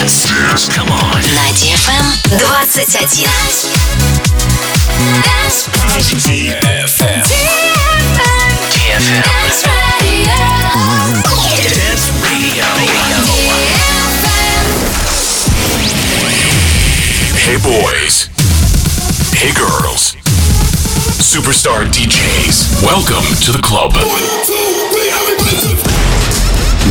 dance. 0.00 0.28
dance. 0.28 0.68
Come 0.68 0.90
on. 0.90 1.22
На 1.34 1.48
DFM 1.56 2.04
21. 2.28 2.66
DFM. 6.20 7.22
DFM. 8.72 9.06
Dance 9.06 9.30
Radio. 11.48 11.72
Dance 11.74 12.10
Radio. 12.22 12.64
Hey 17.46 17.56
boys. 17.62 18.28
Hey 19.32 19.52
girls. 19.54 20.16
Superstar 21.22 21.86
DJs. 21.86 22.82
Welcome 22.82 23.24
to 23.44 23.52
the 23.52 23.62
club. 23.62 23.92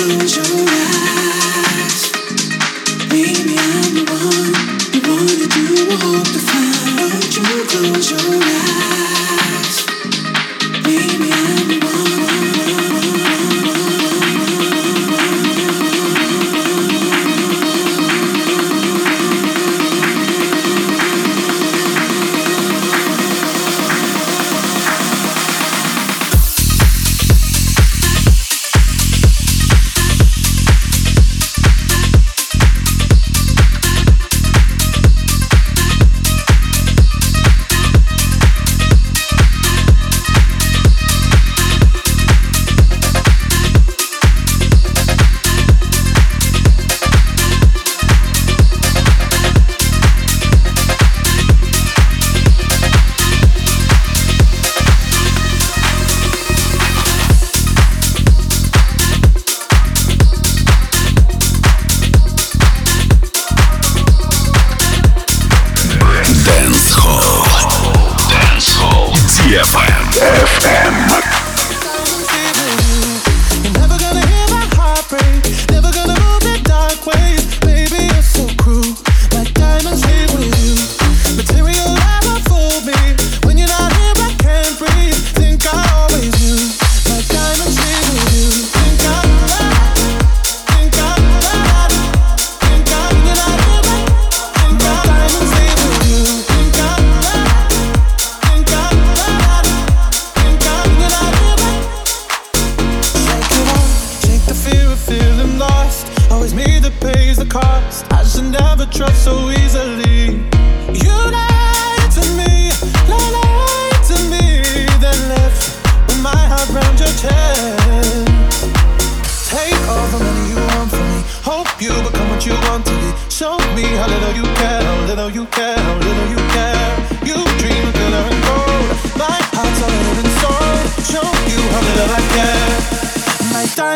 close 0.00 0.36
your 0.36 0.44
eyes. 0.46 1.00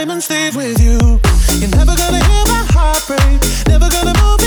time 0.04 0.10
and 0.10 0.22
stay 0.22 0.50
with 0.54 0.80
you. 0.82 0.98
You're 1.60 1.70
never 1.70 1.96
gonna 1.96 2.22
hear 2.24 2.44
my 2.46 2.66
heart 2.74 3.02
break, 3.06 3.40
never 3.68 3.88
gonna 3.88 4.12
move. 4.22 4.43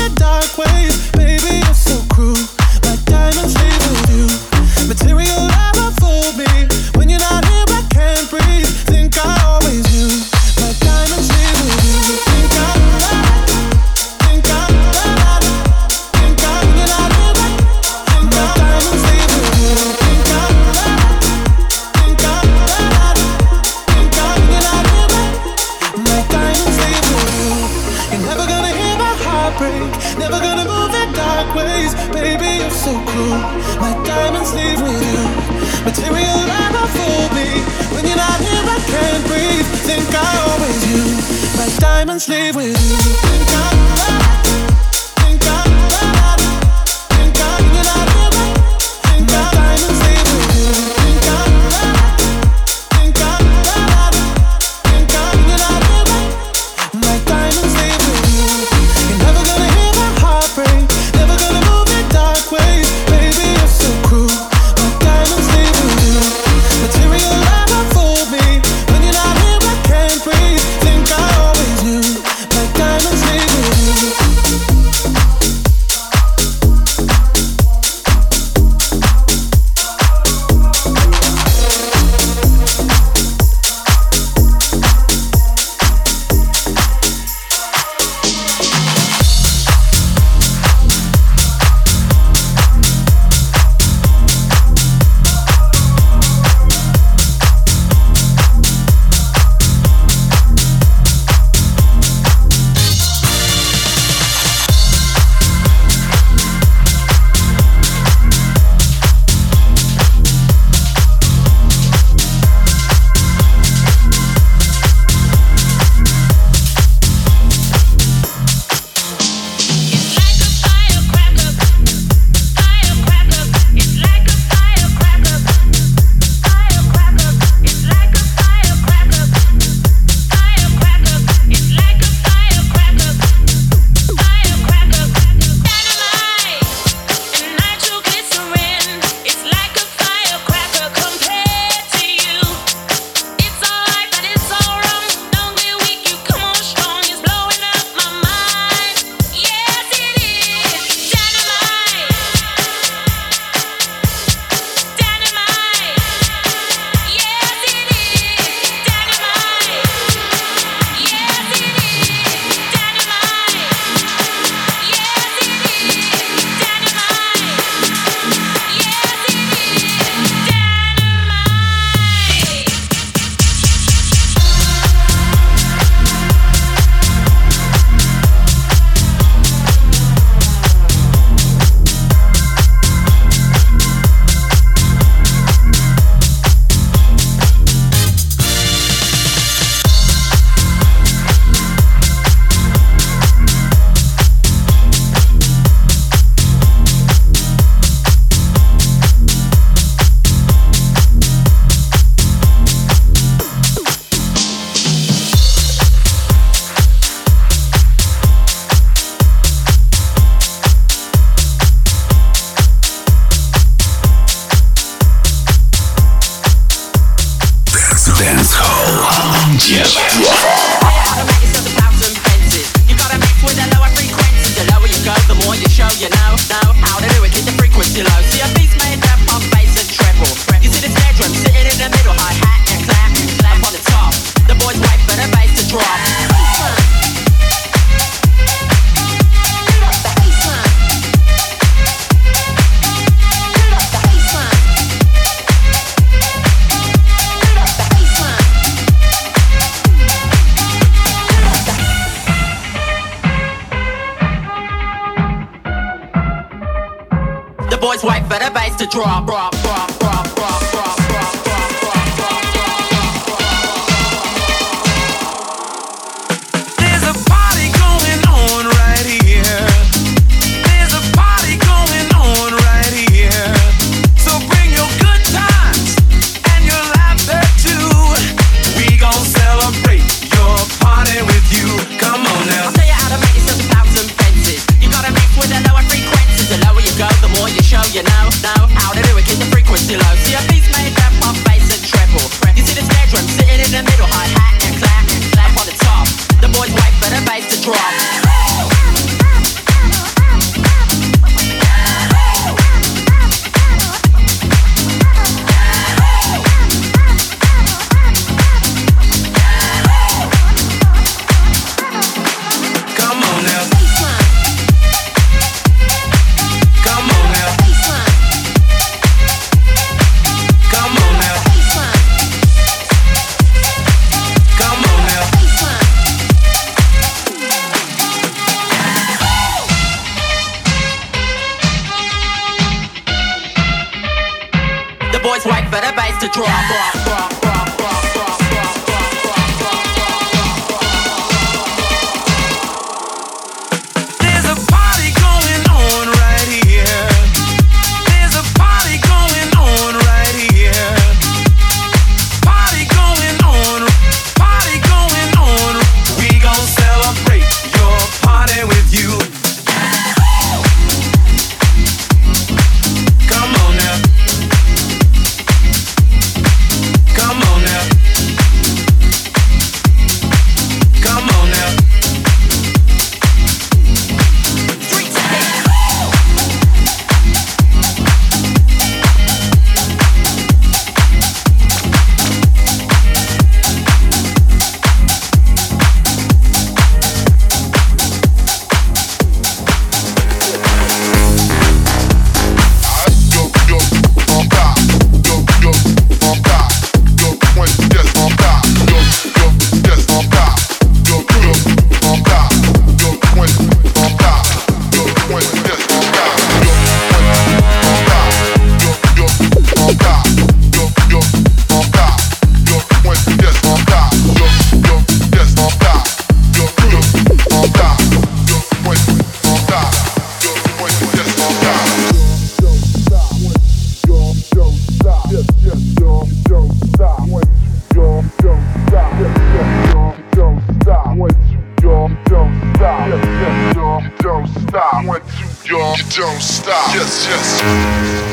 Don't 436.18 436.42
stop. 436.42 436.92
Yes, 436.96 437.28
yes. 437.28 438.27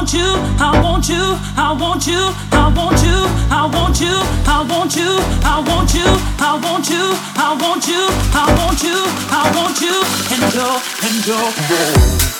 want 0.00 0.14
you, 0.14 0.32
I 0.58 0.80
want 0.80 1.08
you, 1.10 1.36
I 1.58 1.76
want 1.78 2.06
you, 2.06 2.32
I 2.52 2.72
want 2.72 3.02
you, 3.04 3.20
I 3.52 3.68
want 3.68 4.00
you, 4.00 4.16
I 4.48 4.64
want 4.64 4.96
you, 4.96 5.20
I 5.44 5.60
want 5.60 5.92
you, 5.92 6.08
I 6.40 6.56
want 6.56 6.88
you, 6.88 7.04
I 7.36 7.52
want 7.60 7.86
you, 7.86 8.08
I 8.32 8.48
want 8.56 8.82
you, 8.82 8.96
I 9.28 9.44
want 9.54 9.80
you, 9.82 10.00
and 10.32 10.54
you. 10.54 10.70
and 11.04 12.30
go. 12.32 12.39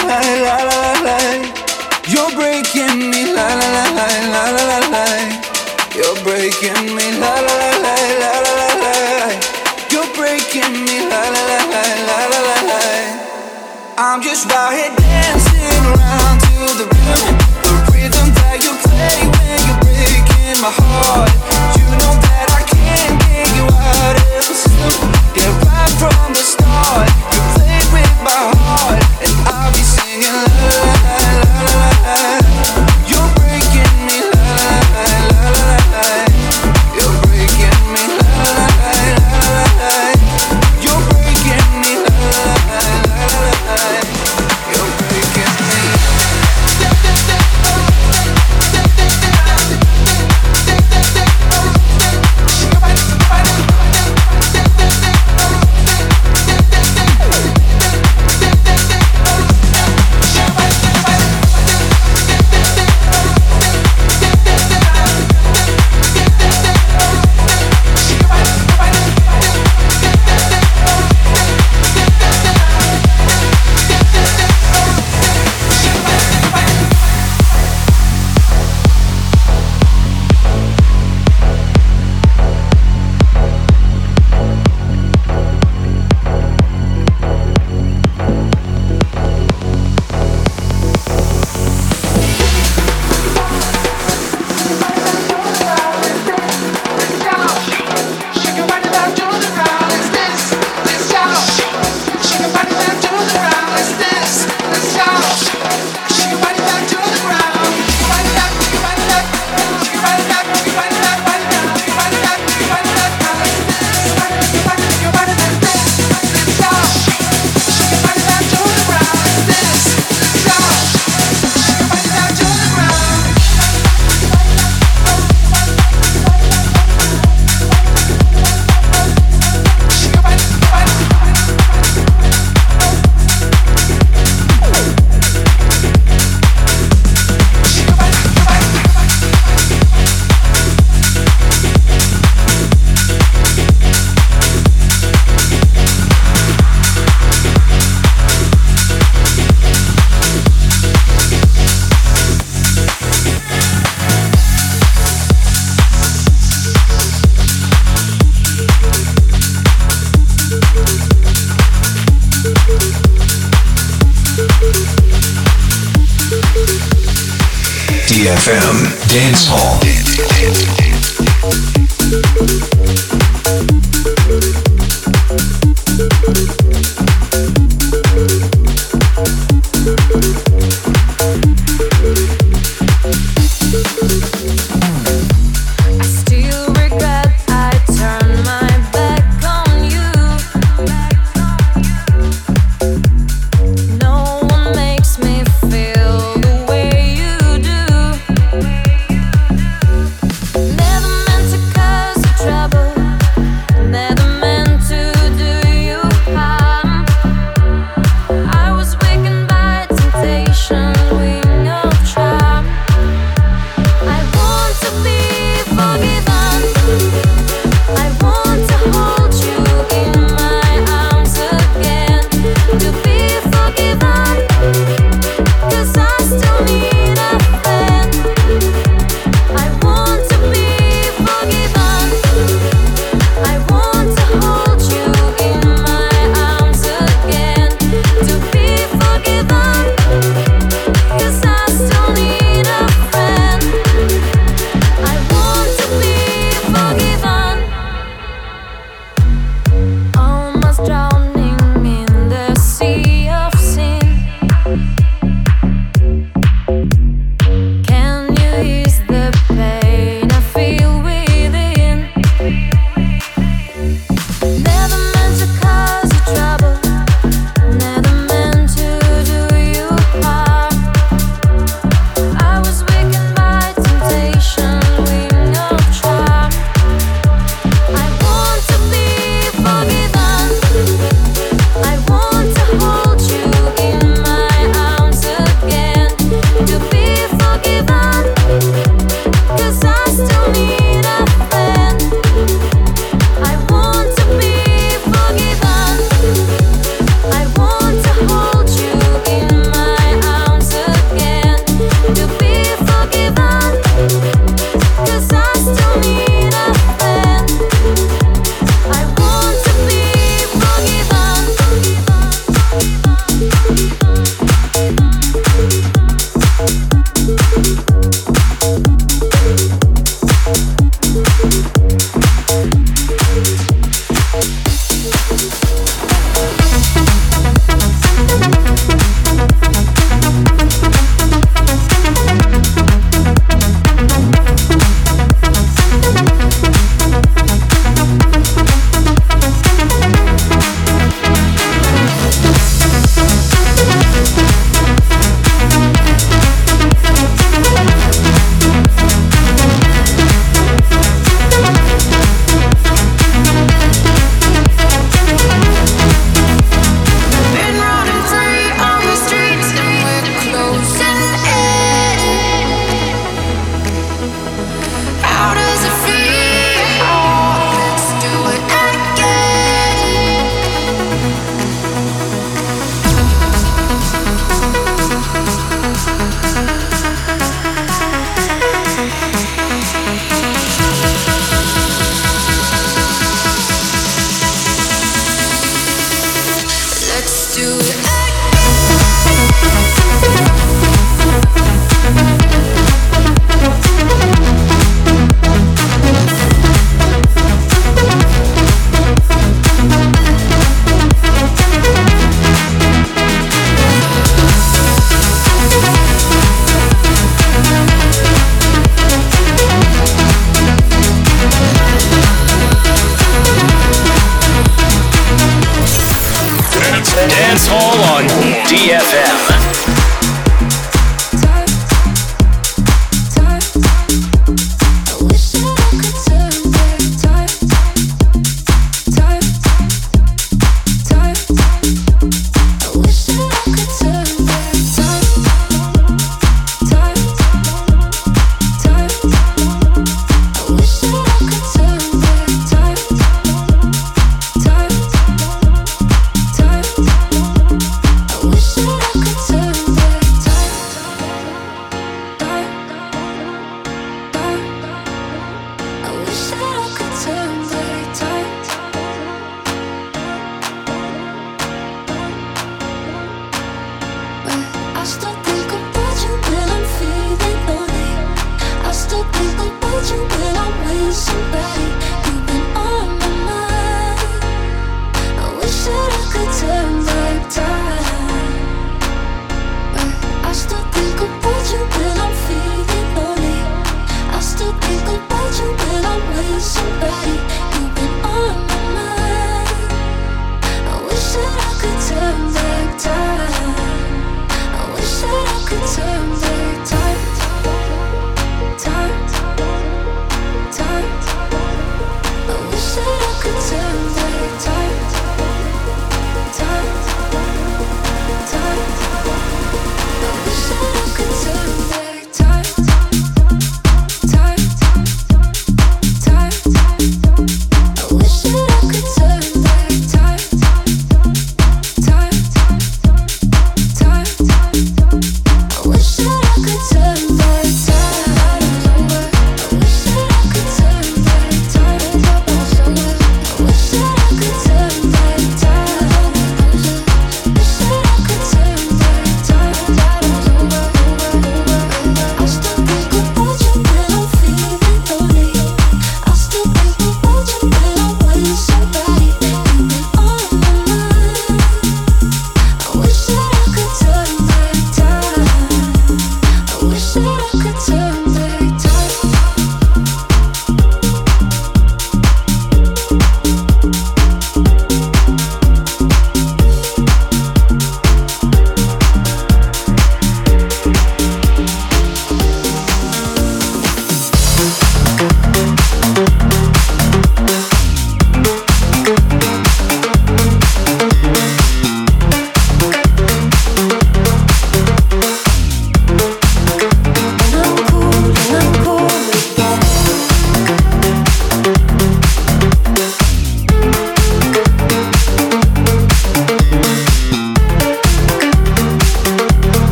Just 14.21 14.51
out 14.51 14.71
here 14.71 14.93
dancing 14.97 15.83
around 15.83 16.39
to 16.45 16.53
the 16.77 16.85
rhythm, 16.85 17.35
the 17.65 17.73
rhythm 17.89 18.27
that 18.37 18.61
you 18.61 18.71
play 18.85 19.17
when 19.33 19.59
you're 19.65 19.81
breaking 19.81 20.61
my 20.61 20.69
heart. 20.69 21.33
You 21.73 21.89
know 21.97 22.13
that 22.29 22.47
I 22.53 22.61
can't 22.69 23.17
get 23.17 23.49
you 23.57 23.65
out 23.65 24.15
of 24.21 24.45
the 24.45 24.53
system. 24.53 25.09
Yeah, 25.33 25.51
right 25.65 25.93
from 25.97 26.37
the 26.37 26.40